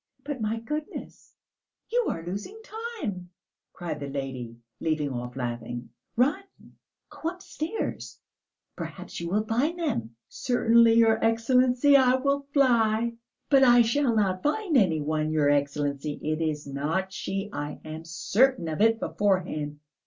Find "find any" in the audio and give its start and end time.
14.41-15.01